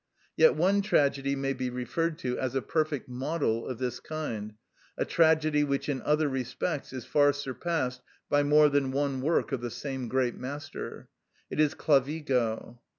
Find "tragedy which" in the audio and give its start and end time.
5.05-5.87